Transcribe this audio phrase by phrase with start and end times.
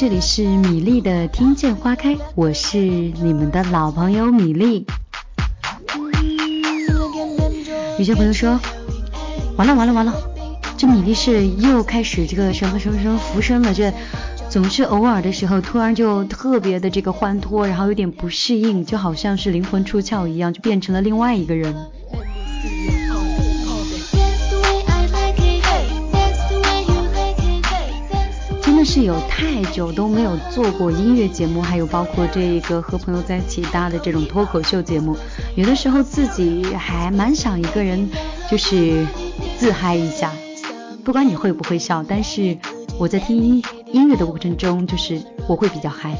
[0.00, 4.86] 这里是米粒的听见花开，我是你们的老朋友米粒。
[7.98, 8.60] 有些朋友说，
[9.56, 10.14] 完了完了完了，
[10.76, 13.92] 这米粒是又开始这个什么什么什么浮生了，这
[14.48, 21.74] 总是偶尔的时候突然就特别的这个欢脱，然后有点不适应，就好像是灵魂出窍一样，就变成了另外一个人。
[29.04, 35.16] 有太久都没有做过音乐节目，还有包括这一个和朋友在一起搭的这种脱口秀节目，
[35.56, 38.08] 有的时候自己还蛮想一个人
[38.50, 39.06] 就是
[39.58, 40.32] 自嗨一下，
[41.04, 42.56] 不管你会不会笑，但是
[42.98, 46.16] 我在听音乐的过程中，就是我会比较嗨。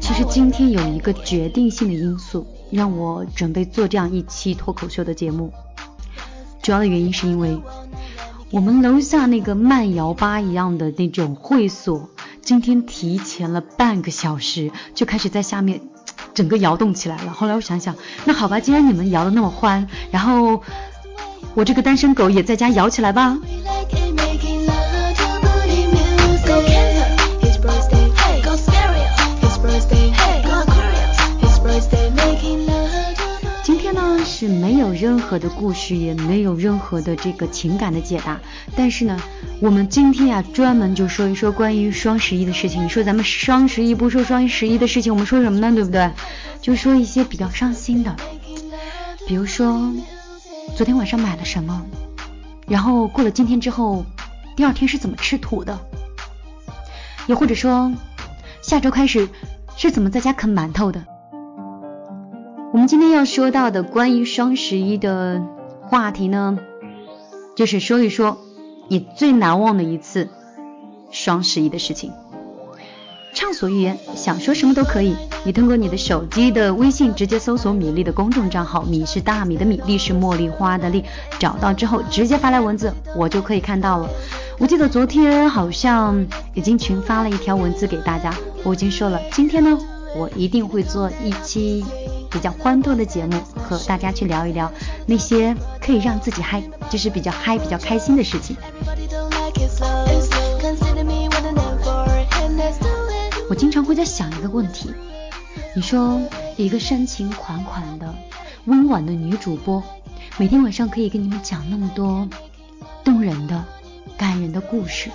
[0.00, 5.52] 其实今天有一个决定性的因素，让我准备做这样一期脱口秀的节目。
[6.62, 7.60] 主要的原因是因为
[8.50, 12.08] 我们楼下那个慢摇吧一样的那种会所，
[12.42, 15.80] 今天提前了半个小时就开始在下面
[16.34, 17.32] 整个摇动起来了。
[17.32, 20.62] 后来我想想，那好吧，既然你们摇的那么欢，然后
[21.54, 23.38] 我这个单身狗也在家摇起来吧。
[34.42, 38.40] 是没有任何的故事，也没有任何的这个情感的解答。
[38.74, 39.16] 但是呢，
[39.60, 42.84] 我们今天呀，专门就说一说关于双十一的事情。
[42.84, 45.70] 你说咱们双十一不说双十一的事情，我们说什么呢？
[45.72, 46.10] 对不对？
[46.60, 48.16] 就说一些比较伤心的，
[49.28, 49.92] 比如说
[50.74, 51.86] 昨天晚上买了什么，
[52.66, 54.04] 然后过了今天之后，
[54.56, 55.78] 第二天是怎么吃土的？
[57.28, 57.92] 又或者说
[58.60, 59.28] 下周开始
[59.76, 61.04] 是怎么在家啃馒头的？
[62.72, 65.42] 我们今天要说到的关于双十一的
[65.82, 66.58] 话题呢，
[67.54, 68.38] 就是说一说
[68.88, 70.30] 你最难忘的一次
[71.10, 72.12] 双十一的事情。
[73.34, 75.14] 畅所欲言，想说什么都可以。
[75.44, 81.04] 你通过你的手机的微信直接搜索米粒的公众账号，米是大米的米，粒是茉莉花的粒，
[81.38, 84.08] 找到之后直接发来文字，我就可以看到了。
[84.58, 88.34] 我记得昨天好像已经群发了一条文字给大家，
[88.64, 89.78] 我已经说了，今天呢，
[90.16, 91.84] 我一定会做一期。
[92.32, 94.72] 比较欢脱的节目，和大家去聊一聊
[95.06, 98.56] 那些可以让自己嗨，就是比较嗨、比较开心的事情。
[103.48, 104.90] 我经常会在想一个问题：
[105.74, 106.20] 你说
[106.56, 108.14] 一个深情款款的、
[108.64, 109.82] 温婉的女主播，
[110.38, 112.26] 每天晚上可以跟你们讲那么多
[113.04, 113.62] 动人的、
[114.16, 115.10] 感人的故事，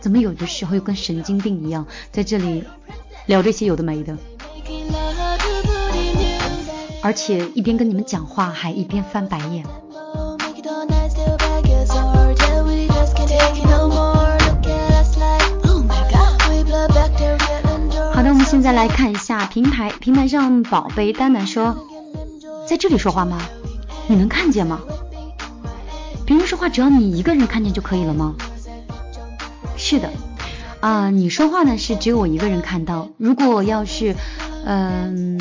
[0.00, 2.64] 怎么有的时候又跟神经病一样，在这里
[3.26, 4.16] 聊这些有的没的？
[7.02, 9.64] 而且一边跟你们讲话，还一边翻白眼。
[18.12, 21.74] 好的，我们现在来看一下平台，平台上宝贝丹丹说，
[22.68, 23.40] 在这里说话吗？
[24.06, 24.80] 你能看见吗？
[26.26, 28.34] 别人说话只要你一个人看见就可以了吗？
[29.76, 30.10] 是的，
[30.80, 33.08] 啊，你说话呢是只有我一个人看到。
[33.16, 34.14] 如果要是，
[34.66, 35.40] 嗯。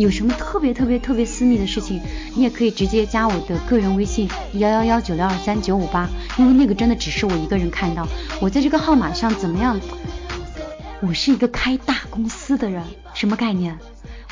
[0.00, 2.00] 有什么特别特别特别私密的事情，
[2.34, 6.08] 你也可以直接加我的个人微信幺幺幺九六二三九五八，
[6.38, 8.06] 因为那个真的只是我一个人看到。
[8.40, 9.78] 我在这个号码上怎么样？
[11.02, 12.82] 我是一个开大公司的人，
[13.14, 13.78] 什么概念？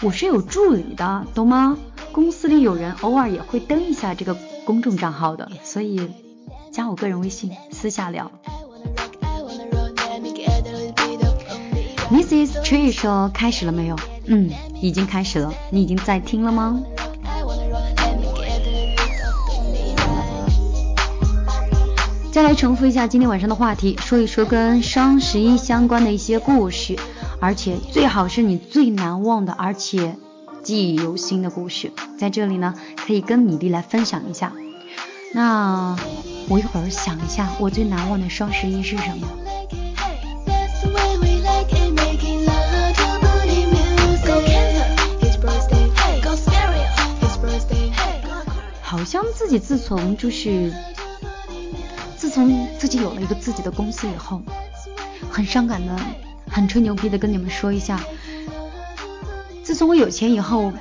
[0.00, 1.76] 我是有助理的，懂吗？
[2.12, 6.08] 公司里有人偶尔也会登一下这个公众账号的，所以
[6.72, 8.30] 加我个人微信私下聊。
[12.10, 12.62] Mrs.
[12.64, 13.96] Tree 说开始了没有？
[14.30, 15.52] 嗯，已经开始了。
[15.70, 16.82] 你已经在听了吗？
[22.30, 26.96] 再来重复一下今天晚上的话题，说一说跟双十一相关的一些故事，
[27.40, 30.16] 而且最好是你最难忘的，而且
[30.62, 31.90] 记忆犹新的故事。
[32.18, 32.74] 在这里呢，
[33.06, 34.52] 可以跟米粒来分享一下。
[35.32, 35.96] 那
[36.48, 39.26] 我一会儿想一下，我最难忘的双十一是什么？
[48.98, 50.72] 好像自己自从就是
[52.16, 54.42] 自从自己有了一个自己的公司以后，
[55.30, 55.96] 很伤感的，
[56.50, 58.00] 很吹牛逼的跟你们说一下，
[59.62, 60.72] 自从我有钱以后，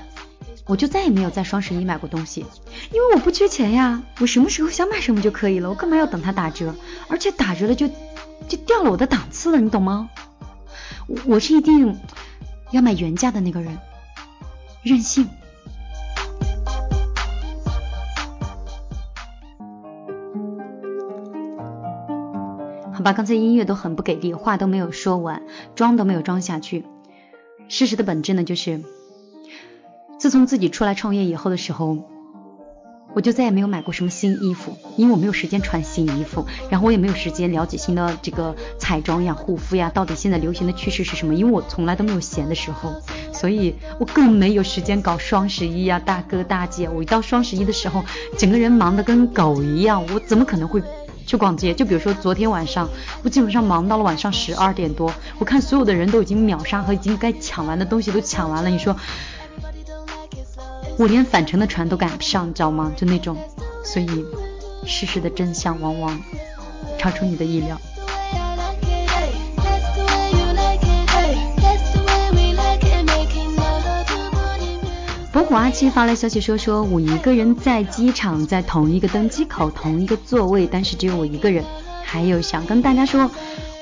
[0.65, 2.43] 我就再也没有在双十一买过东西，
[2.91, 6.73] 因为我不缺钱呀，我什么时候想买什么就可以了，我干嘛要等它打折？
[7.09, 7.87] 而且打折了就
[8.47, 10.09] 就掉了我的档次了，你懂吗？
[11.05, 11.95] 我我是一定
[12.71, 13.77] 要买原价的那个人，
[14.81, 15.29] 任性。
[23.07, 25.43] 把，刚才音乐都很不给力，话都没有说完，
[25.75, 26.83] 装都没有装下去。
[27.69, 28.81] 事实的本质呢，就是
[30.19, 31.99] 自从自己出来创业以后的时候。
[33.13, 41.33] 我就再也没有买过什么新衣服，因为我没有时间穿新衣服，然后我也没有时间了解新的这个彩妆呀、护肤呀，到底现在流行的趋势是什么？
[41.33, 42.93] 因为我从来都没有闲的时候，
[43.33, 48.03] 所以我更没有时间搞双十一呀，大哥大姐，我一到双十一的时候，
[48.37, 50.83] 整个人忙得跟狗一样，我怎么可能会
[51.27, 51.75] 去逛街？
[51.75, 52.89] 就比如说昨天晚上，
[53.23, 58.95] 我基本上忙到了晚上十二点多，我看所有的人都已经秒杀和已经该抢完的东西都抢完了，你说？
[60.97, 62.91] 我连返程的船都赶不上，你知道吗？
[62.97, 63.37] 就那种，
[63.83, 64.25] 所以
[64.85, 66.19] 事实的真相往往
[66.97, 67.79] 超出你的意料。
[75.47, 81.63] 博虎阿七发来消息说，说我一个人在机场，在同一个登机口，同一个座位，但是只有我一个人。
[82.03, 83.31] 还有想跟大家说，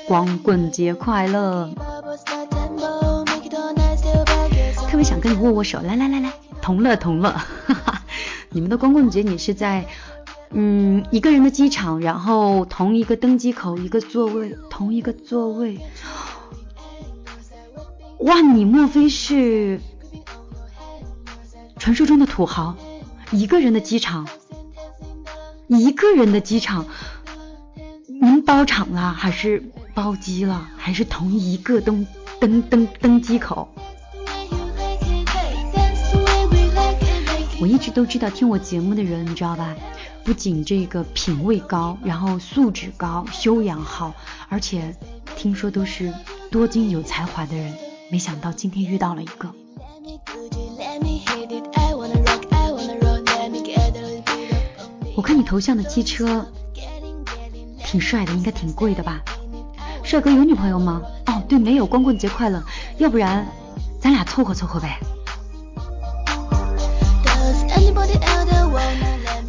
[0.06, 1.68] 光棍节快乐！
[4.88, 6.32] 特别想跟你握握手，来来来来。
[6.62, 8.02] 同乐同乐，哈哈！
[8.50, 9.86] 你们的光棍节你是在
[10.50, 15.80] 嗯一个人的机场，然后同一个登机口，一个座位，同一个座位。
[18.20, 19.80] 哇，你莫非是
[21.86, 22.74] 传说中的土豪？
[23.30, 24.26] 一个人的机场，
[25.68, 26.84] 一个人的机场，
[28.08, 29.62] 您包场了还是
[29.94, 30.68] 包机了？
[30.76, 32.04] 还是同一个登
[32.40, 33.68] 登登登机口？
[37.60, 39.76] 我一直都知道听我节目的人，你知道吧？
[40.24, 44.12] 不仅这个品味高，然后素质高，修养好，
[44.48, 44.96] 而且
[45.36, 46.12] 听说都是
[46.50, 47.72] 多金有才华的人。
[48.10, 49.54] 没想到今天遇到了一个。
[49.78, 51.05] let me go to let me
[55.16, 56.46] 我看你头像的机车
[57.78, 59.22] 挺帅的，应该挺贵的吧？
[60.04, 61.00] 帅哥有女朋友吗？
[61.24, 61.86] 哦，对，没有。
[61.86, 62.62] 光棍节快乐，
[62.98, 63.46] 要不然
[63.98, 64.98] 咱俩凑合凑合呗。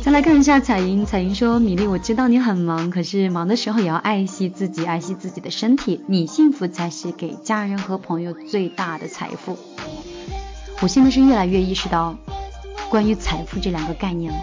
[0.02, 6.02] 再来看一下彩云，彩云说：“米粒，我知道你很忙，可是忙的时候也要爱惜自己，爱惜自己的身体。
[6.08, 9.58] 你幸福才是给家人和朋友最大的财富。”
[10.80, 12.16] 我现在是越来越意识到
[12.90, 14.40] 关于财富这两个概念了。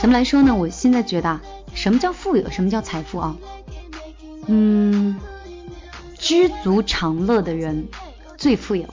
[0.00, 0.54] 怎么来说呢？
[0.54, 1.40] 我现在觉得。
[1.74, 2.50] 什么叫富有？
[2.50, 3.36] 什么叫财富啊？
[4.46, 5.16] 嗯，
[6.18, 7.88] 知足常乐的人
[8.36, 8.86] 最富有，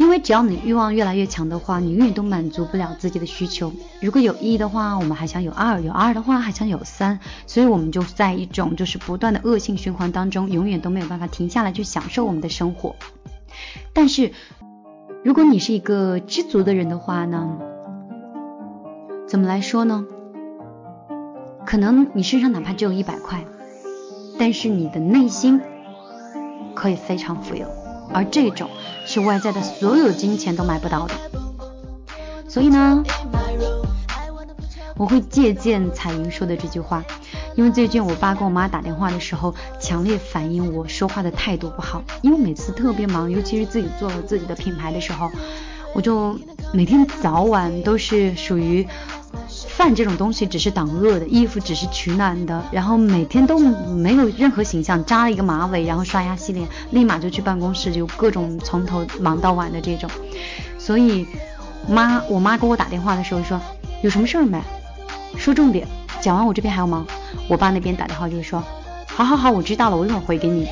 [0.00, 3.70] 因为只要你欲望越来越强的话，你永远都满足不了自己的需求。
[4.00, 7.20] 如果有一的话，我们还想有二；有二的话，还想有三。
[7.46, 12.96] 所以我们就在一种就是不断的恶性循环当中，永远都没有办法停下来去享受我们的生活。
[13.92, 14.32] 但是，
[15.22, 17.58] 如果你是一个知足的人的话呢？
[19.28, 20.06] 怎么来说呢？
[21.66, 23.44] 可能你身上哪怕只有一百块，
[24.38, 25.60] 但是你的内心
[26.74, 27.66] 可以非常富有，
[28.12, 28.68] 而这种
[29.06, 31.14] 是外在的所有金钱都买不到的。
[32.48, 33.02] 所以呢，
[34.96, 37.04] 我会借鉴彩云说的这句话，
[37.54, 45.30] 因为最近我爸跟我妈打电话的时候，强烈反映我说话的态度不好，因为每次特别忙，尤其是自己做了自己的品牌的时候，
[45.94, 46.38] 我就
[46.72, 48.86] 每天早晚都是属于。
[49.80, 60.10] 饭这种东西只是挡饿的，衣服只是取暖的，然后每天都没有任何形象，扎了一个马尾，然后刷牙洗脸，立马就去办公室，就各种从头忙到晚的这种。
[60.78, 61.26] 所以
[61.88, 63.58] 妈，我妈给我打电话的时候说，
[64.02, 64.60] 有什么事儿没？
[65.38, 65.88] 说重点，
[66.20, 67.06] 讲完我这边还要忙。
[67.48, 68.62] 我爸那边打电话就是说，
[69.06, 70.68] 好好好，我知道了，我一会儿回给你。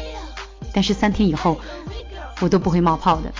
[0.70, 1.58] 但是三天以后，
[2.40, 3.32] 我都不会冒泡的。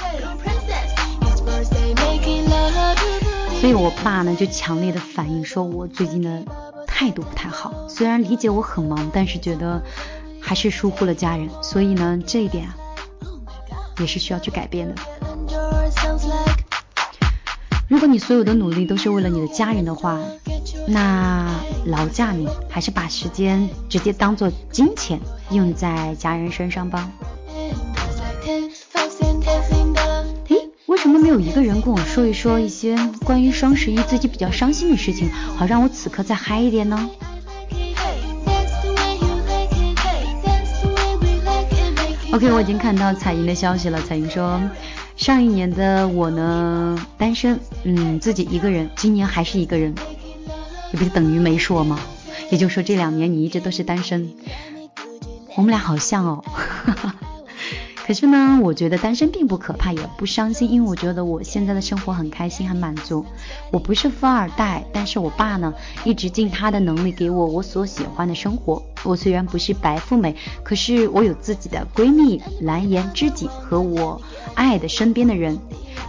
[3.61, 6.45] 所以，我爸呢就强烈的反映说，我最近的
[6.87, 7.89] 态度不太好。
[7.89, 9.83] 虽然理解我很忙，但是觉得
[10.41, 11.49] 还是疏忽了家人。
[11.61, 12.77] 所以呢，这一点啊，
[13.99, 14.95] 也是需要去改变的。
[17.89, 20.21] 如果你所有的努力都是为了你的家人的话，
[20.87, 21.51] 那
[21.85, 25.19] 劳驾你，还是把时间直接当做金钱
[25.51, 27.11] 用在家人身上吧。
[30.99, 37.09] 为什么没有一个人跟我说一说一些关于双十一自己比较伤心的事情，好让我此刻再嗨一点呢
[42.33, 44.03] ？OK，我已经看到彩云的消息了。
[44.03, 44.61] 彩云说，
[45.17, 49.95] 上一年的我呢单身，嗯，自己一个人，今年还是一个人，
[50.91, 52.01] 你不是等于没说吗？
[52.51, 54.33] 也就是说这两年你一直都是单身，
[55.55, 56.45] 我们俩好像哦。
[56.45, 57.15] 哈哈
[58.09, 63.27] 可是呢，我觉得单身并不可怕，也不伤心，因为我觉得我现在的生活很开心，很满足。
[63.71, 65.75] 我不是富二代，但是我爸呢，
[66.07, 68.83] 一直尽他的能力给我我所喜欢的生活。
[69.05, 70.35] 我虽然不是白富美，
[70.65, 74.23] 可是我有自己的闺蜜、蓝颜知己和我
[74.55, 75.59] 爱的身边的人。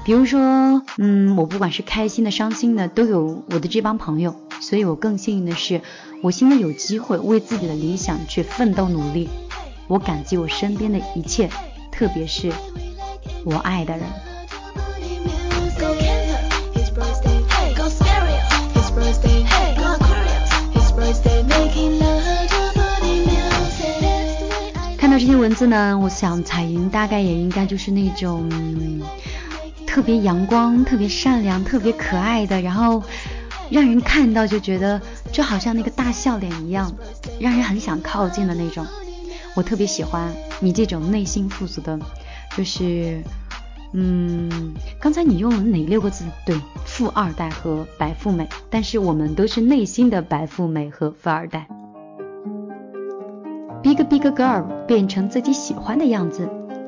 [0.06, 4.34] 比如说，嗯，我不管是开心的、伤心的，都有我的这帮朋友。
[4.62, 5.82] 所以我更幸运的是，
[6.22, 9.28] 我现在有机会为自己的理想去奋斗努力。
[9.90, 11.50] 我感激我身边的一切。
[12.00, 12.50] 特别是
[13.44, 14.04] 我爱的人。
[24.98, 28.50] 看到这些文字呢，我想彩云大概也应该就是那种
[29.86, 33.04] 特别阳光、特别善良、特别可爱的，然后
[33.70, 35.02] 让人看到就觉得
[35.34, 36.96] 就好像那个大笑脸一样，
[37.42, 38.88] 让人很想靠近的那种。
[39.60, 42.00] 我特别喜欢你这种内心富足的，
[42.56, 43.22] 就是，
[43.92, 46.24] 嗯，刚才你用了哪六个字？
[46.46, 51.68] 对，富二代和白富美，但是我们都是内心的白富美和富二代。
[53.84, 56.48] Big Big Girl 变成自己喜欢的样子。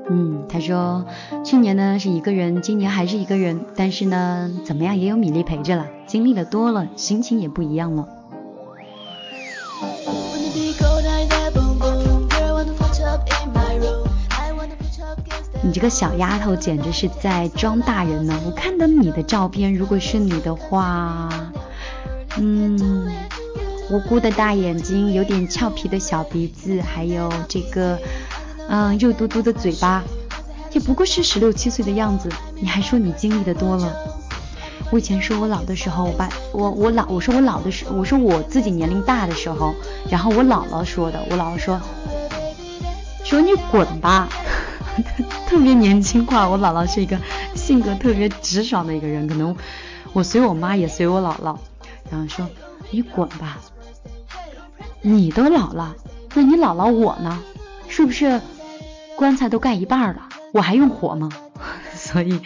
[0.10, 1.06] 嗯，他说
[1.44, 8.08] 去年呢是一个人，今年还是一个人，但是呢怎么样也有米粒陪着了，经历的多了，心情也不一样了。
[15.72, 18.38] 你这个小丫头简直是在装大人呢！
[18.46, 21.30] 我看到你的照片，如果是你的话，
[22.36, 23.10] 嗯，
[23.90, 27.98] 无辜的大眼睛，有点俏皮的小鼻子，还有这个，
[28.68, 30.04] 嗯，肉嘟嘟的嘴巴，
[30.74, 32.28] 也不过是十六七岁的样子。
[32.60, 33.96] 你还说你经历的多了？
[34.92, 39.74] 我以前说我老的时候，我爸我我老我说我老的时我说我自己年龄大的时候，
[40.10, 41.80] 然后我姥姥说的，我姥姥说，
[43.24, 44.28] 说你滚吧。
[45.48, 47.18] 特别年轻化，我姥姥是一个
[47.56, 49.56] 性格特别直爽的一个人，可能
[50.14, 51.58] 我随我妈也随我姥姥，
[52.10, 52.48] 然后说
[52.90, 53.60] 你滚吧，
[55.02, 55.96] 你都老了，
[56.34, 57.40] 那你姥姥我呢？
[57.88, 58.40] 是不是
[59.16, 61.30] 棺材都盖一半了，我还用活吗？
[61.94, 62.40] 所以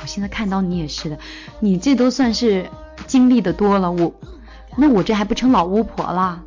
[0.00, 1.18] 我现在看到你也是的，
[1.60, 2.68] 你这都算是
[3.06, 4.12] 经历的多了，我
[4.76, 6.42] 那我这还不成老巫婆了？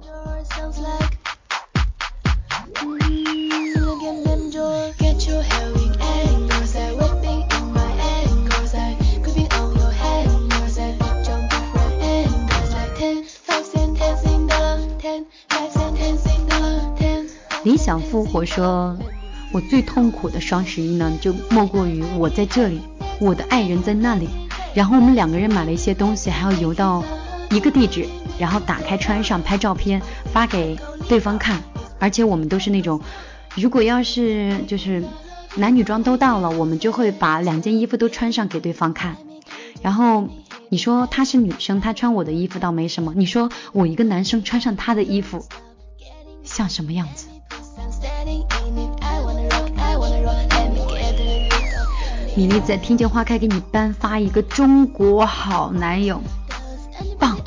[17.71, 18.97] 你想复活说
[19.53, 22.81] ：“我最痛苦的双十一呢，就莫过于我在这里，
[23.17, 24.27] 我的爱人在那里，
[24.73, 27.01] 然后我们两个人买了一些东西，还要邮到
[27.49, 28.05] 一个地址，
[28.37, 30.01] 然后打开穿上拍照片
[30.33, 31.63] 发给对方看，
[31.97, 32.99] 而且我们都是那种，
[33.55, 35.01] 如果要是就是
[35.55, 39.15] 男女装都到了，我们就会把两件衣服都穿上给对方看。
[39.81, 40.27] 然后
[40.67, 45.45] 你说她是女生，她穿我的衣服倒没什么，你说我一个男生穿上她的衣服，
[46.43, 47.27] 像什么样子？”
[52.33, 56.21] 米粒在听见花开给你颁发一个中国好男友，
[57.19, 57.37] 棒！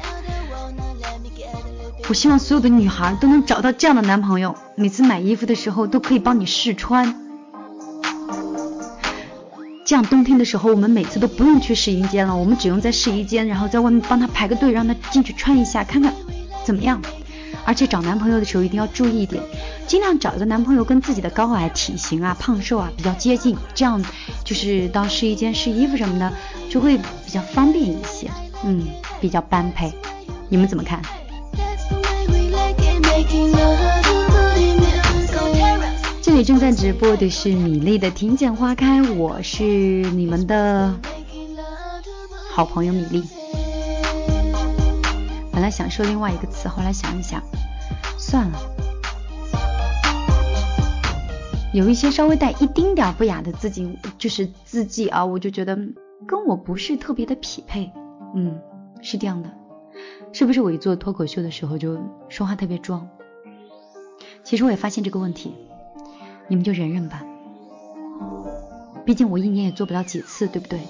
[2.06, 7.16] 我希望所有的女孩都能找到这样的男朋友，每次买衣服的时候都可以帮你试穿，
[9.86, 16.12] 这样冬天的时候我们每次都不用去试衣间了，我们只用在试衣间，然后在外面帮他排个队，让他进去穿一下，看看
[16.62, 17.00] 怎么样。
[17.66, 19.42] 而且找男朋友的时候一定要注意一点，
[19.86, 24.02] 尽量找一个男朋友跟自己的高矮、体型啊、胖瘦啊比较接近，这样
[24.44, 26.32] 就是到试衣间试衣服什么的
[26.68, 28.30] 就会比较方便一些，
[28.64, 28.86] 嗯，
[29.20, 29.92] 比较般配。
[30.48, 31.00] 你们怎么看？
[36.22, 40.94] 这里正在直播的是米粒的听见花开，我是你们的
[42.50, 43.24] 好朋友米粒。
[45.52, 47.40] 本来想说另外一个词，后来想一想，
[48.34, 48.58] 算了。
[51.72, 55.76] 有一些稍微带一丁点不雅的字迹，就是字迹啊，我就觉得
[56.26, 57.92] 跟我不是特别的匹配。
[58.34, 58.60] 嗯，
[59.00, 59.52] 是这样的，
[60.32, 61.96] 是不是我一做脱口秀的时候就
[62.28, 63.08] 说话特别装？
[64.42, 65.54] 其实我也发现这个问题，
[66.48, 67.24] 你们就忍忍吧。
[69.04, 70.80] 毕竟我一年也做不了几次，对不对？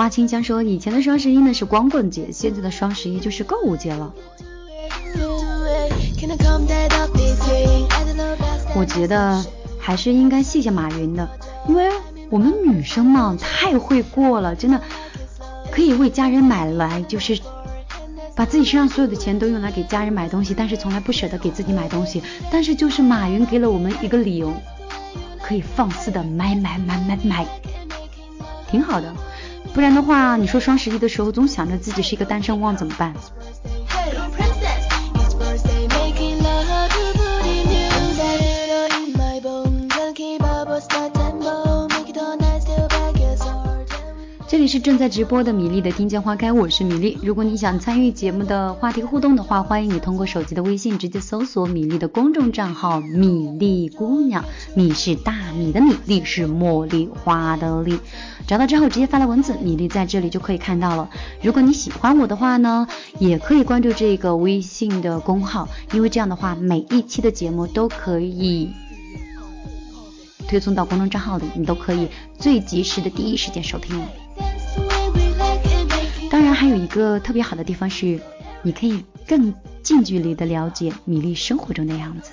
[0.00, 4.14] 花清香说，以前的双十一呢是光棍节，现在的双十一就是购物节了。
[8.74, 9.44] 我觉得
[9.78, 11.28] 还是应该谢谢马云的，
[11.68, 11.90] 因为
[12.30, 14.80] 我们女生嘛太会过了，真的。
[15.70, 17.38] 可以为家人买来，就是
[18.34, 22.22] 把自己身上所有的钱都用来给家人买东西，但是从来不舍得给自己买东西。
[22.50, 24.50] 但是就是马云给了我们一个理由，
[25.42, 27.46] 可以放肆的买买买买买，
[28.66, 29.14] 挺好的。
[29.72, 33.14] 不然的话，你说双十一的时候总想着自己是一个单身汪怎么办？
[44.70, 47.18] 是正在直播的米粒的听见花开，我是米粒。
[47.24, 54.44] 如果你想参与节目的话题互动的话，欢迎你通过手机的微信直接搜索米粒的公众账号“米粒姑娘”，
[54.76, 57.98] 米是大米的米，粒是茉莉花的粒。
[58.46, 61.10] 找到之后直接发来文字，米粒在这里就可以看到了。
[61.42, 62.86] 如果你喜欢我的话呢，
[63.18, 68.70] 也可以关注这个微信的公号，因为这样的话每一期的节目都可以
[70.46, 72.06] 推送到公众账号里，你都可以
[72.38, 74.00] 最及时的第一时间收听。
[76.30, 78.20] 当然，还有一个特别好的地方是，
[78.62, 82.30] 你可以更近距离的了解米粒生活中的样子。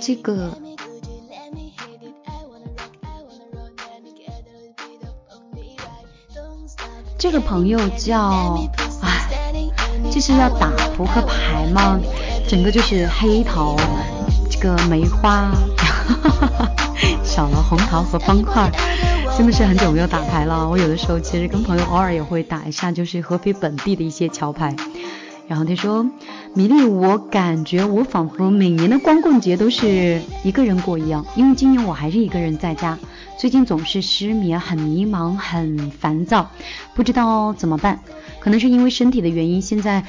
[0.00, 0.58] 这个，
[7.16, 8.58] 这个朋友叫，
[9.02, 9.54] 哎，
[10.10, 12.00] 这是要打扑克牌吗？
[12.48, 13.76] 整个就是黑桃，
[14.50, 15.52] 这个梅花。
[15.76, 16.85] 哈哈哈。
[17.36, 18.70] 少了红桃和方块，
[19.36, 20.66] 真的是很久没有打牌了。
[20.66, 24.74] 我有的时候其实跟朋友偶尔也会打一下，就是合肥本地的一些桥牌。
[25.46, 26.08] 然后他说
[26.56, 32.98] ：“米粒，我感觉我仿佛每年的光棍节都是一个人过一样，因为今年我还是一个人在家，
[33.38, 36.48] 最近总是失眠，很迷茫，很烦躁，
[36.94, 38.00] 不知道怎么办。
[38.40, 40.02] 可能是因为身体的原因，现在。”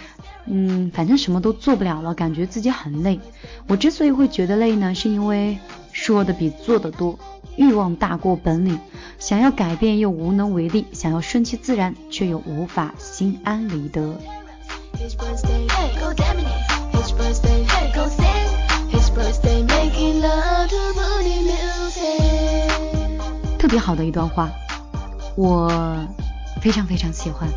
[0.49, 3.19] 嗯，反正什么都做不了了，感觉自己很累。
[3.67, 5.57] 我之所以会觉得累呢，是因为
[5.91, 7.19] 说的比做的多，
[7.57, 8.79] 欲望大过本领，
[9.19, 14.17] 想要改变又无能为力，想要顺其自然却又无法心安理得。
[23.59, 24.49] 特别好的一段话，
[25.35, 25.69] 我
[26.61, 27.49] 非常非常喜欢。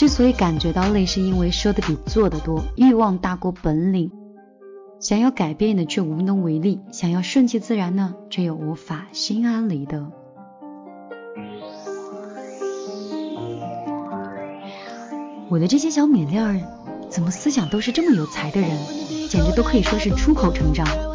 [0.00, 4.10] 之所以感觉到累，是因为说的比做的多，欲望大过本领，
[4.98, 10.10] 想要改变的却无能为力，想要顺其自然呢，却又无法心安理得。
[15.50, 16.58] 我的这些小米粒儿，
[17.10, 18.70] 怎么思想都是这么有才的人，
[19.28, 21.09] 简直都可以说是出口成章。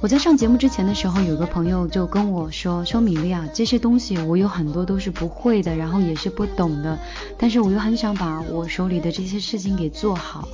[0.00, 6.98] 我在上节目之前的时候，有个朋友就跟我说：“说米粒啊，这些东西我有很多都是不会的，然后也是不懂的，
[7.36, 10.48] 但是我又很想把我手里的这些事情给做好，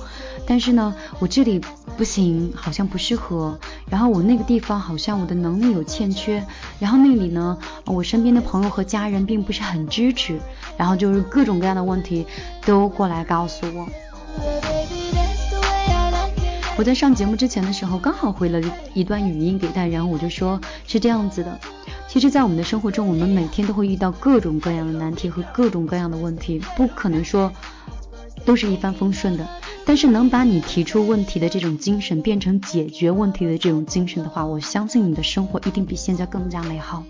[0.45, 1.61] 但是呢，我这里
[1.95, 3.57] 不行，好像不适合，
[3.89, 6.45] 然后我那个地方好像我的能力有欠缺，
[6.77, 10.37] 然后那里呢，我身边的朋友和家人并不是很支持，
[10.75, 12.25] 然后就是各种各样的问题
[12.65, 13.87] 都过来告诉我。”
[16.77, 18.61] 我在上节目之前的时候，刚好回了
[18.93, 21.59] 一段语音给他，然后我就说是这样子的。
[22.07, 27.51] 其实，在我们的生活中，我们每天都会遇到各种各样的难题和各种各样的问题，不可能说
[28.45, 29.47] 都是一帆风顺的。
[29.85, 37.03] 但是，能把你提出问题的这种精神变成解决问题的这种精神的话，我相信你的生活一定比现在更加美好。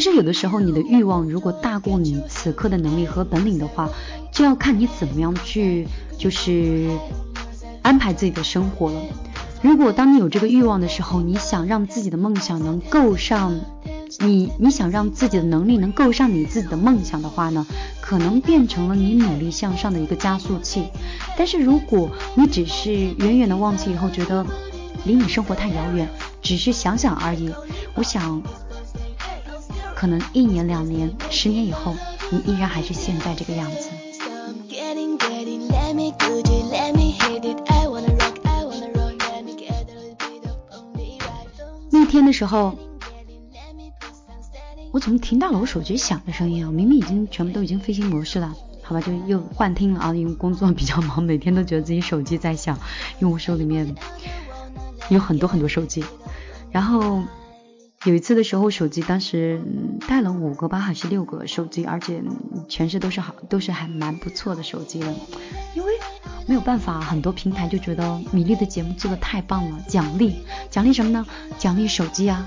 [0.00, 3.90] 其实有的时候，你的欲望如果大过你此刻的能力和本领的话，
[4.32, 5.86] 就要看你怎么样去
[6.16, 6.88] 就是
[7.82, 9.02] 安排自己的生活了。
[9.60, 13.60] 如果当你有这个欲望的时候，你想让自己的梦想能够上
[14.20, 17.66] 你，你想让自己的能力能够上你自己的梦想的话呢，
[18.00, 20.84] 可能变成了你努力向上的一个加速器。
[21.36, 24.46] 但是如果你只是远远的忘记以后，觉得
[25.04, 26.08] 离你生活太遥远，
[26.40, 27.50] 只是想想而已，
[27.94, 28.42] 我想。
[30.00, 31.94] 可能一年、两年、十年以后，
[32.30, 33.90] 你依然还是现在这个样子。
[41.90, 42.78] 那天的时候，
[44.90, 46.72] 我怎么听到了我手机响的声音啊？
[46.72, 50.14] 明明已经全部都已经飞行模式了，好吧，就又幻听了啊。
[50.14, 52.78] 因为工作比较忙，每天都觉得自己手机在响，
[53.18, 53.94] 因为我手里面
[55.10, 56.02] 有很多很多手机，
[56.70, 57.22] 然后。
[58.06, 59.60] 有一次的时候，手机当时
[60.08, 62.22] 带了五个吧，还是六个手机，而且
[62.66, 65.14] 全是都是好，都是还蛮不错的手机了。
[65.74, 65.92] 因为
[66.50, 70.34] 没有办法，很多平台就觉得米粒的节目做的太棒了，奖励
[70.68, 71.24] 奖励什么呢？
[71.60, 72.44] 奖励手机啊。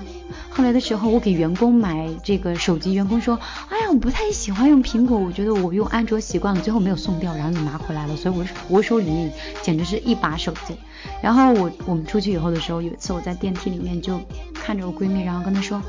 [0.50, 3.40] 后来的时候，我给员工买这个手机，员工说
[3.70, 8.14] ：“哎呀，我不太喜欢用苹果，我觉得我用安卓习惯了。”最后没有送掉，然后就拿回来了。
[8.14, 10.76] 所以我我手里面简直是一把手机。
[11.22, 14.20] 然后我我们出去以后的时候，有一次我在电梯里面就
[14.52, 15.80] 看着我闺蜜，然后跟她说：“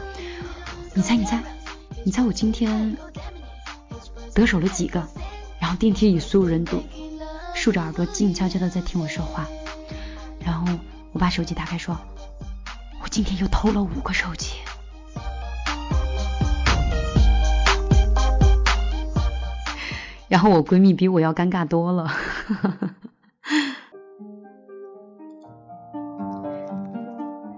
[0.95, 1.43] 你猜你猜，
[2.05, 2.95] 你猜我今天
[4.33, 5.05] 得手了几个？”
[5.59, 6.81] 然后电梯里所有人都
[7.55, 9.47] 竖着耳朵静悄悄的在听我说话。
[10.39, 10.71] 然后
[11.13, 11.97] 我把手机打开说
[13.01, 14.53] ：“我今天又偷了五个手机。”
[20.27, 22.11] 然后我闺蜜比我要尴尬多了。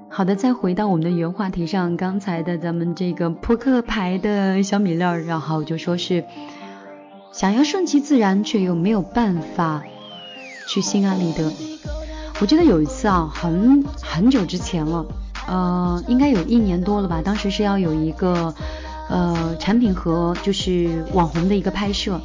[0.10, 6.26] 好的，再回到我们的原话题上，刚才的咱们这个扑克牌的小米粒儿，然后就说是
[7.38, 9.84] 想要顺其自然，却又没有办法
[10.68, 11.54] 去心安理得。
[12.42, 15.06] 我记得有一次啊，很很久之前了，
[15.48, 18.56] 呃，应该有一年多了吧，当时是要有一个
[19.08, 22.20] 呃产品和就是网红的一个拍摄。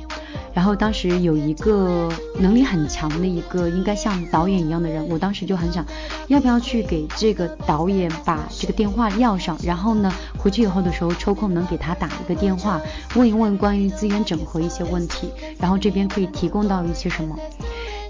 [0.54, 5.84] 然后当时有一个能力很强的一个，应该像导演一样的人，我当时就很想，
[6.28, 12.80] 要不要去给这个导演把这个电话要上，然后呢，回去以后的时候抽空能给他打一个电话，
[13.14, 17.34] 问一问关于资源整合一些问题，然后这边可以提供到一些什么。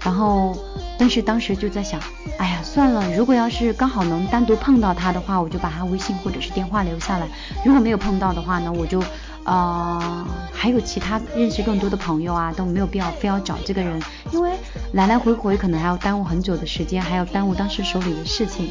[0.03, 0.53] 然后，
[0.99, 1.97] 但是当时就在想，
[2.37, 7.25] 哎呀，算了，如果要是刚好能单独碰到他的话，我就把他微信或者是电话留下来；
[7.63, 9.01] 如果没有碰到的话呢，我就。
[9.43, 14.01] 啊，还有其他认识更多的朋友啊，都没有必要非要找这个人，
[14.31, 14.51] 因为
[14.93, 18.69] 来来回回可能还要耽误很久的时间，还要耽误当时手里的事情。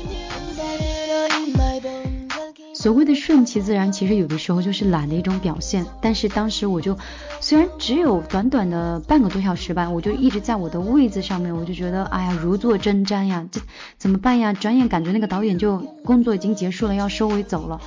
[2.83, 5.87] 所谓的顺其自然，其实有的时候就是懒的一种表现。
[6.01, 6.99] 但是当时我就，
[7.41, 13.61] 虽然只有短短的半个多小时吧，我就一直在我的位子上面，我就觉得，哎呀，如坐针毡呀，这
[13.99, 14.53] 怎么办呀？
[14.53, 17.81] 转眼感觉那个导演就工作已经结束了，要收尾走了。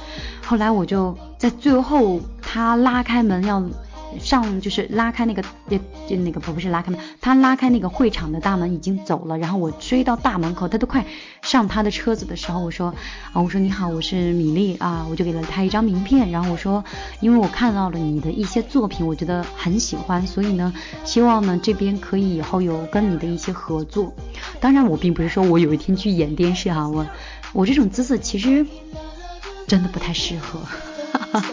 [0.45, 3.61] 后来我就在最后，他拉开门要。
[4.19, 11.05] 上就是拉开那个，就就那个不不是拉开门，他拉开那个会场的大门已经走了，然后我追到大门口，他都快
[11.41, 12.93] 上他的车子的时候，我说
[13.33, 16.83] 啊，我说你好，我是米粒啊，我就给了他一张名片，然后我说，
[17.19, 24.13] 因为我看到了你的一些作品，我觉得很喜欢，所以呢，希望呢这边可以以后有跟你的一些合作。
[24.59, 27.05] 当然我并不是说我有一天去演电视哈，我
[27.53, 28.65] 我这种姿色其实
[29.67, 30.59] 真的不太适合。
[31.11, 31.45] 哈哈。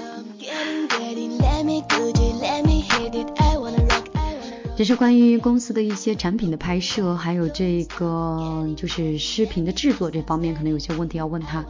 [4.75, 11.65] 这是关于公司的一些产品的拍摄，还有这个就是视频的制作这方面，可能有些问题要问他。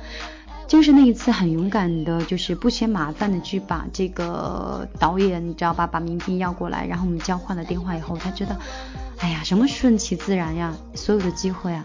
[0.68, 8.56] 就是那一次很勇敢的，就是不嫌麻烦的去把这个导演，你知道吧，把名片要过来，然后我们交换了电话以后，他觉得，
[9.18, 11.84] 哎呀，什么顺其自然呀，所有的机会啊，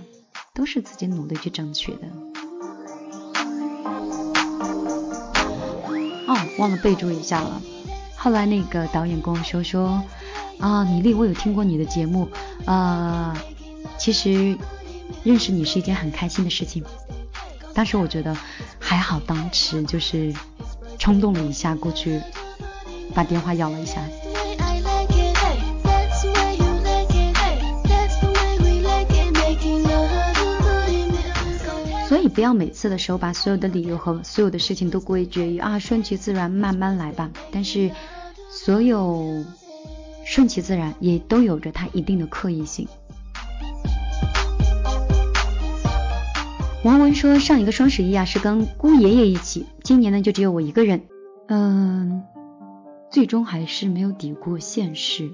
[0.54, 2.08] 都是自己努力去争取的。
[6.28, 7.62] 哦，忘了备注一下了。
[8.18, 10.04] 后来那个导演跟我说说。
[10.60, 12.28] 啊，米粒，我有听过你的节目，
[12.66, 13.38] 啊，
[13.96, 14.58] 其实
[15.24, 16.84] 认识你是一件很开心的事情。
[17.76, 18.36] 当时我觉得
[18.80, 20.34] 还好，当时就是
[20.98, 22.20] 冲动了一下，过去
[23.14, 24.02] 把电话要了一下。
[32.08, 37.32] 所以不要每次的时候把所有的理由和所有的事情都归结于啊，顺其自然，慢慢来吧。
[37.52, 37.92] 但是
[38.50, 39.46] 所有。
[40.30, 42.86] 顺其自然，也都有着它一定的刻意性。
[46.84, 51.04] 王文说，上一个双十一啊是跟姑爷爷一起，今年呢就只有我一个人，
[51.48, 52.26] 嗯，
[53.10, 55.32] 最终还是没有抵过现实。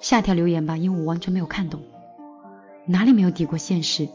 [0.00, 1.80] 下条留言吧，因为我完全没有看懂，
[2.86, 4.08] 哪里没有抵过现实？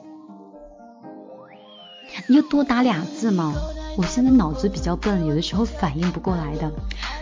[2.27, 3.53] 你就多打俩字嘛，
[3.97, 6.71] 我现在脑子比较笨，有的时候反应不过来的。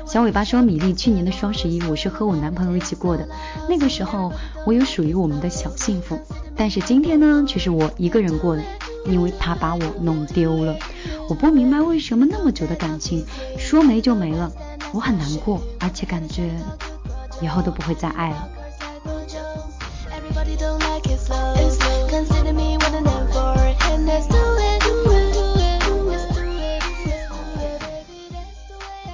[0.06, 3.28] 小尾巴说：“米粒，去年的双十一我是和我男朋友一起过的，
[3.70, 4.32] 那个时候
[4.66, 6.20] 我有属于我们的小幸福。
[6.56, 8.64] 但是今天呢，却是我一个人过的，
[9.06, 10.76] 因为他把我弄丢了。
[11.30, 13.26] 我不明白为什么那么久的感情
[13.58, 14.52] 说没就没了，
[14.94, 16.50] 我很难过，而且感觉
[17.42, 18.50] 以后都不会再爱了。”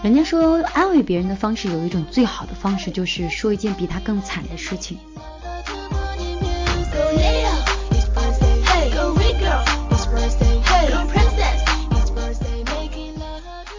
[0.02, 4.98] 人家说安慰别人的方式有一种最好的方式，就是说一件比他更惨的事情。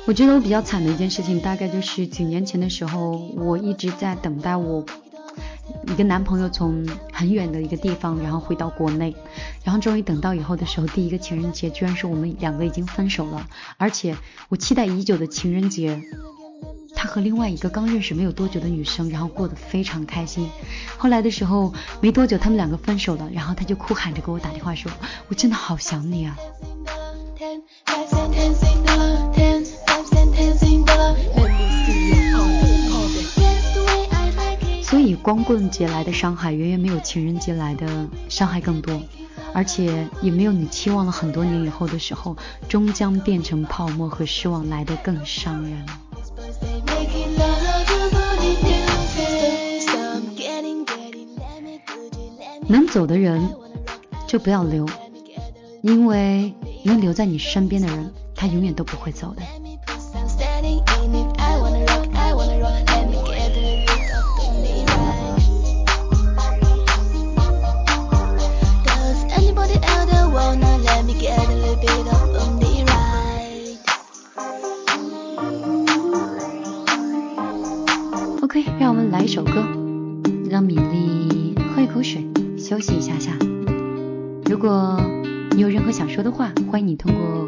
[0.06, 4.84] 我觉得我比较惨的一件事情，大概就是几年前的时候，我一直在等待我。
[5.86, 9.14] 一个男朋友从很远的一个地方，然后回到国内，
[9.64, 14.16] 然后终于等到以后的时候，第一个情人节居然是我们两个已经分手了，而且
[14.48, 16.02] 我期待已久的情人节，
[16.94, 20.48] 他和另外一个刚认识没有多久的女生，然后过得非常开心。
[20.98, 24.92] 后来的时候没多久，他们两个分手了，然后他就哭喊着给我打电话说
[25.28, 26.36] ：“我真的好想你啊。”
[34.90, 39.00] 所以光棍节来的伤害远远没有情人节来的伤害更多，
[39.54, 42.36] 而且也没有你期望了很多年以后的时候
[42.68, 45.86] 终将变成泡沫和失望来的更伤人。
[52.66, 53.48] 能走的人
[54.26, 54.88] 就不要留，
[55.82, 59.69] 因为能留在你身边的人，他永远都不会走的。
[78.80, 79.52] 让我们来一首歌，
[80.48, 83.36] 让米粒喝一口水，休息一下下。
[84.46, 84.98] 如果
[85.50, 87.46] 你有任何想说的话，欢迎你通过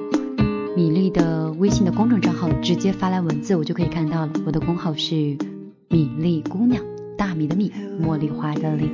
[0.77, 4.33] 米粒的微信的公众账号直接发来文字，我就可以看到了。
[4.45, 5.15] 我的公号是
[5.89, 6.85] 米粒姑娘，
[7.17, 7.73] 大米的米，
[8.05, 8.91] 茉莉花的莉。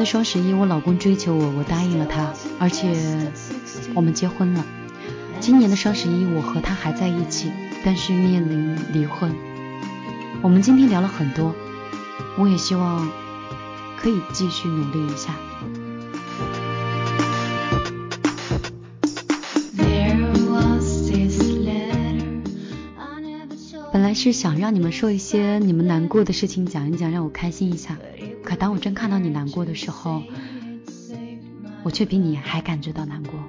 [0.00, 3.30] 的双十一，我老公追求我，我答应了他，而且
[3.94, 4.64] 我们结婚了。
[5.40, 7.52] 今年的双十一，我和他还在一起，
[7.84, 9.30] 但是面临离婚。
[10.40, 11.54] 我们今天聊了很多，
[12.38, 13.10] 我也希望
[13.98, 15.34] 可以继续努力一下。
[23.92, 27.98] 本来是想让你们说一些你们难过的事情，讲一讲，让我开心一下。
[28.60, 30.22] 当我真看到你难过的时候，
[31.82, 33.40] 我却比你还感觉到难过。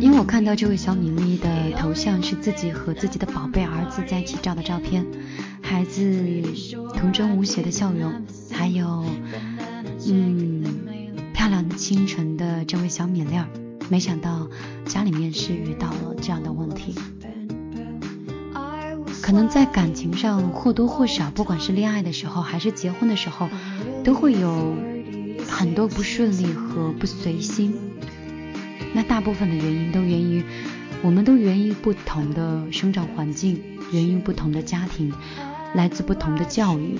[0.00, 5.04] 因为我看到这位小米粒的头像是自己和自己的宝贝儿子在一起照的照片，
[5.60, 6.42] 孩子
[6.94, 9.04] 童真无邪的笑容，还有
[10.06, 10.64] 嗯
[11.34, 13.46] 漂亮清纯的这位小米粒儿。
[13.90, 14.48] 没想到
[14.86, 16.94] 家里面是遇到了这样的问题，
[19.28, 23.50] 可能在感情上或多或少，不管是恋爱的时候还是结婚的时候，
[24.02, 24.74] 都会有
[25.46, 27.74] 很多不顺利和不随心。
[28.94, 30.42] 那大部分的原因都源于，
[31.02, 33.62] 我们都源于不同的生长环境，
[33.92, 35.12] 源于不同的家庭，
[35.74, 36.98] 来自不同的教育。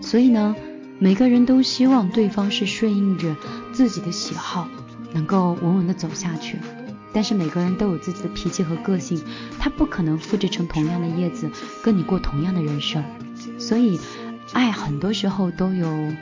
[0.00, 0.56] 所以呢，
[0.98, 3.36] 每个人都希望对方是顺应着
[3.72, 4.66] 自己的喜好。
[5.12, 6.56] 能够稳稳的走下去，
[7.12, 9.22] 但是每个人都有自己的脾气和个性，
[9.58, 11.50] 他不可能复制成同样的叶子，
[11.82, 13.02] 跟你过同样的人生。
[13.58, 14.00] 所以，
[14.52, 16.12] 爱很多时候都有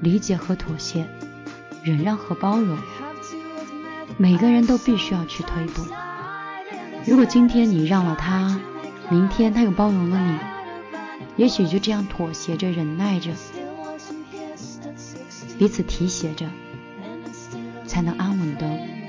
[0.00, 1.08] 理解和妥协，
[1.82, 2.78] 忍让和包容。
[4.16, 5.82] 每个人都必须要去退步，
[7.06, 8.60] 如果今天你让了他，
[9.10, 10.38] 明天他又包容了你，
[11.36, 13.30] 也许就这样妥协着、忍耐着，
[15.58, 16.46] 彼此提携着，
[17.86, 18.66] 才能安稳的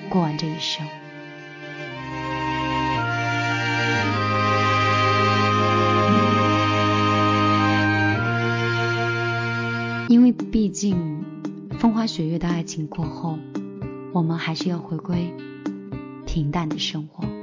[0.10, 0.86] 过完这一生。
[10.10, 11.24] 因为毕竟
[11.80, 13.38] 风花雪月的爱情过后，
[14.12, 15.32] 我们还是要回归
[16.26, 17.39] 平淡的生活。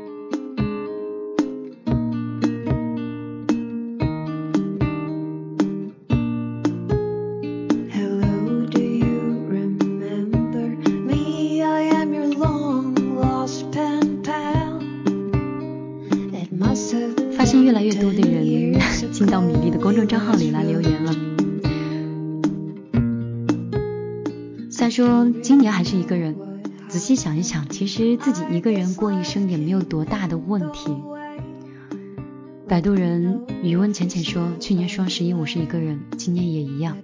[27.27, 30.97] 想一想，其实自己一个人过一生也没有多大的问题。
[32.69, 36.97] 摆渡人余温浅浅说，去年双十一我是一个人，今年也一样。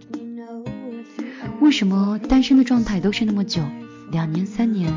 [1.61, 3.63] 为什么单身的状态都是那么久，
[4.13, 4.95] 两年三年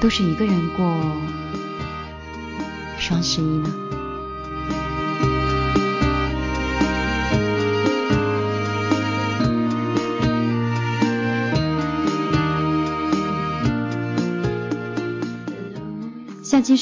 [0.00, 0.92] 都是一个人过
[2.98, 3.85] 双十一呢？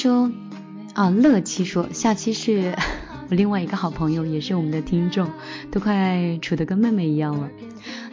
[0.04, 0.30] 说，
[0.92, 2.76] 啊，乐七说，下期是
[3.30, 5.30] 我另外一个好朋友，也是我们的听众，
[5.70, 7.48] 都快处得跟妹妹一样了。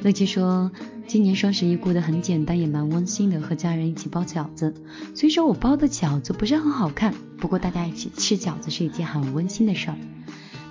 [0.02, 0.72] 乐七说，
[1.06, 4.74] 今年双十一过得很简单，也蛮温馨的，和家人一起包饺子。
[5.16, 9.98] 虽说我包的饺子不是很好看，不过大家一起吃饺子是一件很温馨的事儿。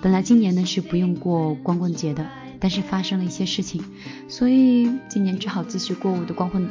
[0.01, 2.27] 本来今年呢是不用过光棍节的，
[2.59, 3.83] 但是发生了一些事情，
[4.27, 6.67] 所以今年只好继续过我的光棍，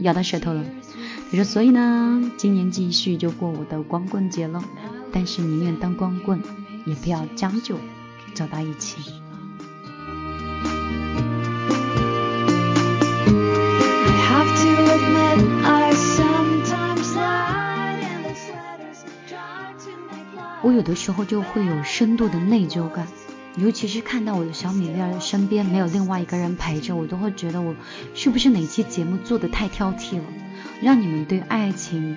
[0.00, 0.64] 咬到舌头了。
[1.30, 4.64] 他说：“所以呢，今年继续就过我的光棍节了，
[5.12, 6.42] 但是宁愿当光棍，
[6.86, 7.76] 也不要将就
[8.34, 9.12] 走到一起。”
[20.60, 23.06] 我有的时候就会有深度的内疚感。
[23.60, 27.74] 尤其是看到我的小米粒儿身边没有另外一个人陪着，我都会觉得我
[28.14, 30.24] 是不是哪期节目做的太挑剔了，
[30.80, 32.16] 让你们对爱情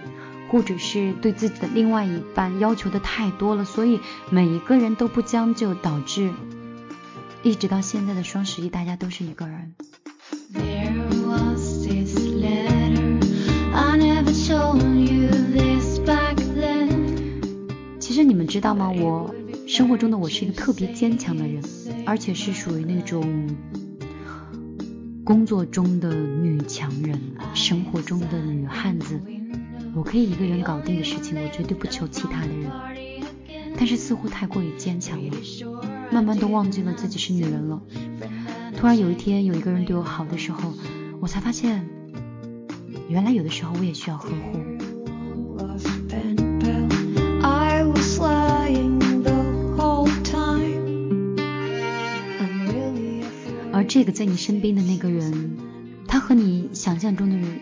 [0.49, 3.99] 或者是对自己的另外一半要求的太多了，所以
[4.29, 6.31] 每一个人都不将就，导致
[7.41, 9.73] 一直到现在的双十一大家都是一个人。
[17.99, 18.91] 其实你们知道吗？
[18.91, 19.33] 我。
[19.71, 21.63] 生活中的我是一个特别坚强的人，
[22.05, 23.47] 而且是属于那种
[25.23, 27.17] 工作中的女强人，
[27.53, 29.17] 生活中的女汉子。
[29.95, 32.69] 我可以一个人搞定的事情，我绝对不求其他的人。
[33.77, 35.37] 但是似乎太过于坚强了，
[36.11, 37.81] 慢慢都忘记了自己是女人了。
[38.75, 40.73] 突然有一天有一个人对我好的时候，
[41.21, 41.87] 我才发现，
[43.07, 44.59] 原来有的时候我也需要呵护。
[53.93, 55.57] 这个在你身边的那个人，
[56.07, 57.59] 他和你想象中的人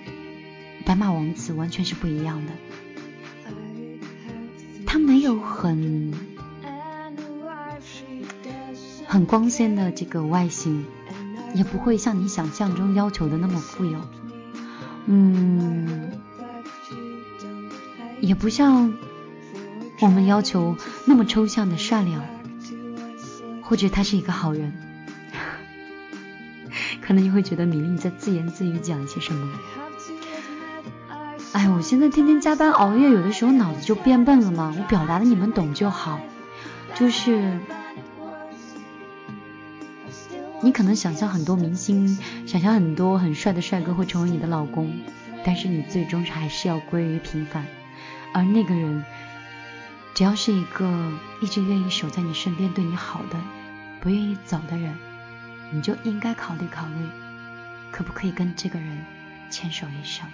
[0.85, 2.51] 白马王子完全是不一样的。
[4.85, 6.13] 他没有很
[9.07, 10.85] 很光鲜的这个外形，
[11.55, 13.99] 也不会像你想象中要求的那么富有。
[15.07, 16.11] 嗯，
[18.21, 18.93] 也不像
[19.99, 20.77] 我们要求
[21.07, 22.23] 那么抽象的善良，
[23.63, 24.88] 或者他是一个好人。
[27.09, 29.59] 可能你会觉得米粒在自言自语讲一些什么？
[31.53, 34.75] 哎，我现在天天加班熬夜，有的时候脑子就变笨了嘛。
[34.77, 36.19] 我表达的你们懂就好。
[36.93, 37.57] 就是
[40.61, 44.95] 你可能想象很多明星，想象很多很帅的帅哥会成为你的老公，
[45.43, 47.65] 但是你最终还是要归于平凡。
[48.35, 49.03] 而那个人，
[50.13, 53.37] 只要是一个一直愿意守在你身边对你好的，
[53.99, 54.95] 不愿意走的人。
[55.71, 56.93] 你就应该考虑考虑，
[57.91, 59.05] 可不可以跟这个人
[59.49, 60.27] 牵手一生？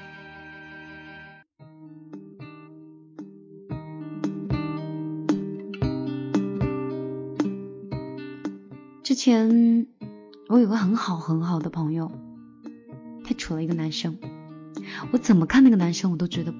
[9.03, 9.87] 之前
[10.47, 12.11] 我有个很好很好的朋友，
[13.23, 14.17] 他处了一个男生，
[15.11, 16.53] 我怎么看那个男生我都觉得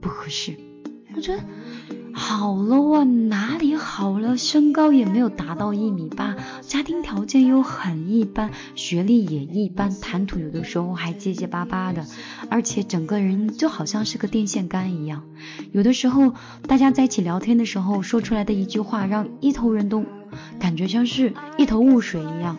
[0.00, 0.56] 不合适，
[1.14, 1.42] 我觉得
[2.18, 4.36] 好了哇，哪里好了？
[4.36, 12.04] 身高也没有达到一米八，家庭条件又很一般，学历也一般，谈吐有的时候还结结巴巴的，
[12.50, 15.22] 而且整个人就好像是个电线杆一样。
[15.72, 16.34] 有的时候
[16.66, 20.04] 大家在一起聊天的时候说出来的一句话，让一头人都
[20.58, 22.58] 感觉像是一头雾水一样，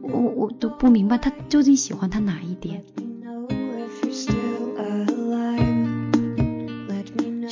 [0.00, 2.82] 我我都不明白他究竟喜欢他哪一点。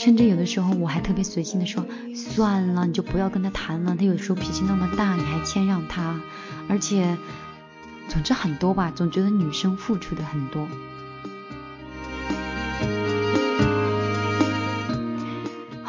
[0.04, 3.94] 甚至有的时候我还特别随性的说，算了，你就不要跟他谈了。
[3.96, 6.20] 他有时候脾气那么大，你还谦让他，
[6.68, 7.16] 而且，
[8.08, 10.66] 总之很多吧，总觉得女生付出的很多。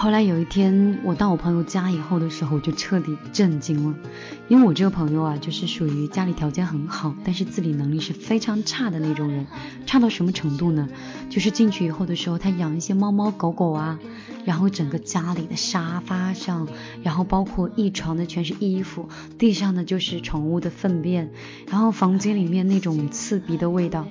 [0.04, 3.96] 后来有一天，我到我朋友家以后的时候，我就彻底震惊了，
[4.50, 9.48] 因为我这个朋友啊，就是属于家里条件很好，但是自理能力是非常差的那种人，
[9.86, 10.90] 差到什么程度呢？
[11.30, 13.98] 就是进去以后的时候，他养一些猫猫狗狗啊，
[14.44, 16.68] 然后整个家里的沙发上，
[17.02, 21.32] 然后包括一床的全是衣服，地上的就是宠物的粪便，
[21.72, 24.06] 然后房间里面那种刺鼻的味道。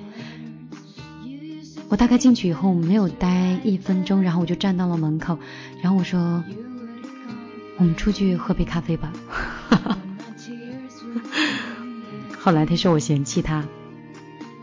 [1.93, 5.39] 我大概进去以后没有待一分钟，然后我就站到了门口，
[5.83, 6.43] 然后我说
[7.77, 9.13] ：“我们出去喝杯咖啡吧。
[12.41, 13.67] ”后来他说我嫌弃他，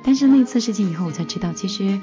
[0.03, 1.99] 但是那次事情以后我才知道，其实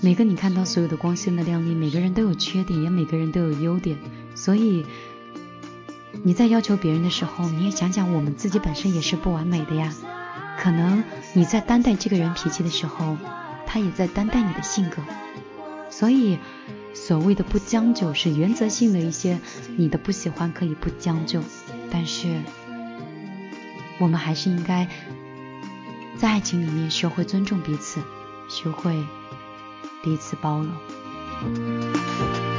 [0.00, 3.98] 每个你看到所有的光鲜的亮丽，每个人都有缺点，也每个人都有优点，
[4.34, 4.86] 所以
[6.22, 9.92] 你在要求别人的时候，你也想想我们自己本身也是不完美的呀。
[10.58, 11.04] 可能
[11.34, 13.18] 你在担待这个人脾气的时候。
[13.72, 15.00] 他也在担待你的性格，
[15.88, 16.38] 所以
[16.92, 19.38] 所谓的不将就是原则性的一些，
[19.78, 21.42] 你的不喜欢可以不将就，
[21.90, 22.42] 但是
[23.98, 24.86] 我们还是应该
[26.18, 28.02] 在爱情里面学会尊重彼此，
[28.46, 28.94] 学会
[30.02, 32.51] 彼此包容。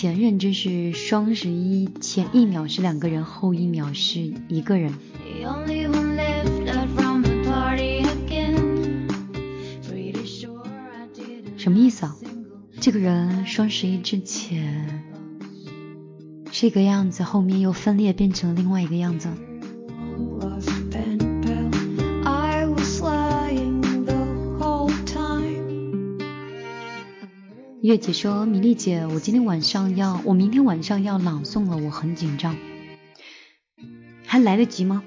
[0.00, 4.94] 前任真是双十一，前一秒是两个人，后一秒是一个人。
[11.58, 12.16] 什么意思啊？
[12.80, 15.04] 这个人双十一之前
[16.50, 19.28] 是一个样子，后面又分裂变成了另外一个样子。
[27.82, 32.54] 月姐说：“米粒姐，我今天晚上要，我明天晚上要朗诵了，我很紧张，
[34.26, 35.02] 还来得及吗？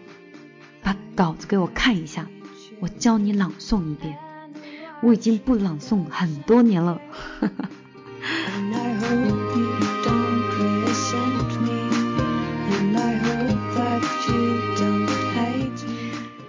[0.82, 2.28] 把稿子给我看一下，
[2.80, 4.18] 我教你朗诵一遍。
[5.04, 7.00] 我已经不朗诵很多年了。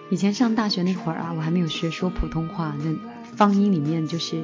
[0.09, 2.97] 以前上大学那会儿啊，我还没有学说普通话，那
[3.37, 4.43] 方音里面就是。”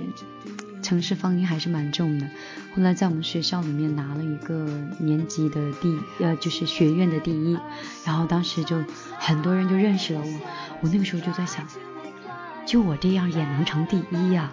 [0.91, 2.26] 城市方言还是蛮重的。
[2.74, 4.66] 后来在我们学校里面拿了一个
[4.99, 7.57] 年级的第，呃，就是学院的第一。
[8.05, 8.82] 然后当时就
[9.16, 10.41] 很多人就认识了我。
[10.80, 11.64] 我那个时候就在想，
[12.66, 14.51] 就我这样也能成第一呀？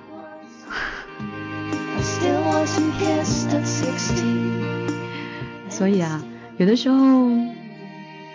[5.72, 6.24] 所以啊，
[6.58, 7.32] 有的时候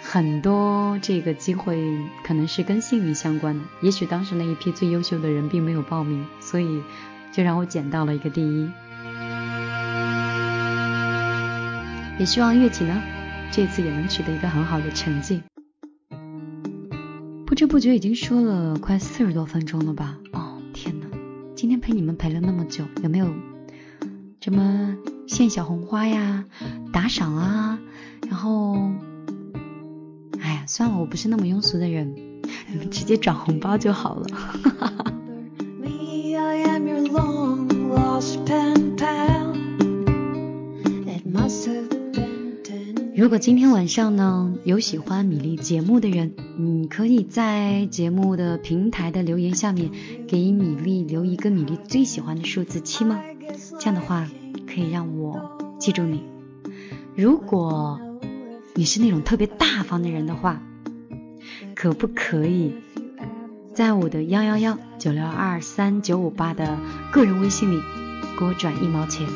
[0.03, 3.61] 很多这个机会可能是跟幸运相关的。
[3.81, 6.83] 也许当时那一批最优秀的人并没有报名，所以。
[7.33, 8.71] 就让我捡到了一个第一，
[12.19, 13.03] 也希望乐器呢
[13.51, 15.43] 这次也能取得一个很好的成绩。
[17.47, 20.17] 不知不觉已经说了快四十多分钟了吧？
[20.33, 21.07] 哦天哪，
[21.55, 23.27] 今天陪你们陪了那么久，有没有
[24.41, 26.45] 什么献小红花呀、
[26.93, 27.79] 打赏啊？
[28.29, 28.91] 然后，
[30.41, 32.15] 哎呀，算了，我不是那么庸俗的人，
[32.69, 34.27] 你 们直接转红包就好了。
[43.23, 49.93] 如果今天晚上呢有喜欢米粒节目的人，你可以在节目的平台的留言下面
[50.27, 53.23] 给米粒留一个米粒最喜欢的数字七吗？
[53.79, 54.29] 这样的话
[54.67, 56.25] 可以让我记住你。
[57.15, 58.01] 如果
[58.75, 60.61] 你是那种特别大方的人的话，
[61.77, 62.75] 可不可以？
[63.73, 66.77] 在我的幺幺幺九六二三九五八的
[67.13, 67.81] 个人微信里
[68.37, 69.29] 给我转一毛钱，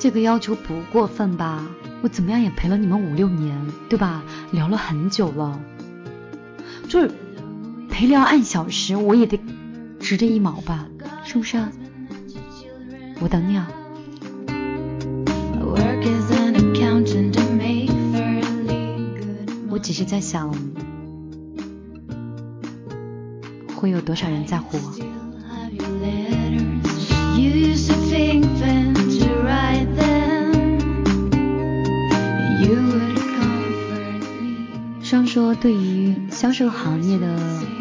[0.00, 1.62] 这个要求不过分吧？
[2.00, 3.54] 我怎么样也陪了你们五六年，
[3.90, 4.24] 对吧？
[4.50, 5.60] 聊了很久了，
[6.88, 7.10] 就是
[7.90, 9.38] 陪聊按小时，我也得
[10.00, 10.88] 值这一毛吧，
[11.22, 11.62] 是不是？
[13.20, 13.70] 我等你啊。
[19.68, 20.50] 我只是在想，
[23.76, 25.09] 会有多少人在乎我？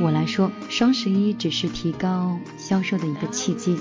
[0.02, 3.78] 我来说，双十一只是提高销售的一个契机。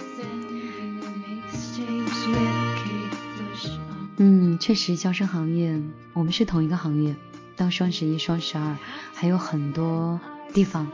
[4.17, 5.81] 嗯，确实，销售行业
[6.13, 7.15] 我们是同一个行业。
[7.57, 8.77] 到双十一、双十二，
[9.15, 10.21] 还有很多
[10.53, 10.89] 地方，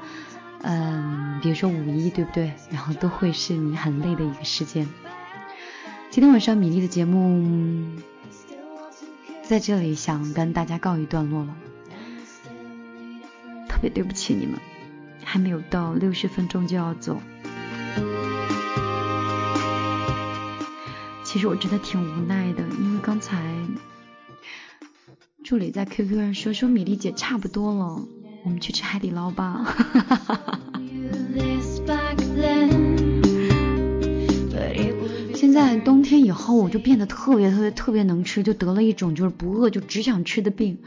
[0.62, 2.52] 嗯，比如说五一，对不对？
[2.70, 4.88] 然后都会是你很累的一个时间。
[6.10, 7.86] 今天晚上米粒的节目
[9.42, 11.54] 在这里想跟大家告一段落了。
[13.68, 14.58] 特别对不起你们，
[15.24, 17.20] 还没有到六十分钟就要走。
[21.24, 23.42] 其实我真的挺无奈的，因为刚才
[25.42, 28.00] 助理在 QQ 上说说米粒姐差不多了，
[28.44, 29.64] 我们去吃海底捞吧。
[35.34, 40.78] 现在冬天以后，我就变得特别特别特别能吃，就得了一种就是不饿就只想吃的病，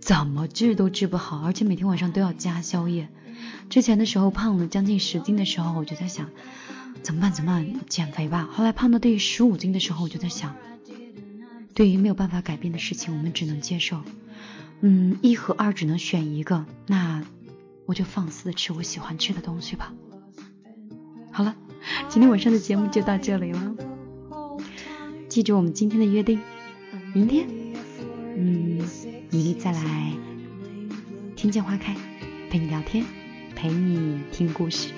[0.00, 3.08] 怎么治都治不好，而且每天晚上都要加宵夜。
[3.68, 6.30] 之前的时候胖了将近十斤的时候，我就在想
[7.02, 8.48] 怎么办怎么办减肥吧。
[8.52, 10.56] 后来胖到第十五斤的时候，我就在想，
[11.74, 14.02] 对于没有办法改变的事情，我们只能接受。
[14.80, 17.24] 嗯，一和二只能选一个，那
[17.86, 19.92] 我就放肆的吃我喜欢吃的东西吧。
[21.32, 21.54] 好了，
[22.08, 23.74] 今天晚上的节目就到这里了。
[25.28, 26.40] 记住我们今天的约定，
[27.14, 27.46] 明天，
[28.36, 28.86] 嗯，
[29.30, 30.12] 米粒再来
[31.34, 31.94] 听见花开，
[32.48, 33.04] 陪你聊天，
[33.56, 34.90] 陪你听故事。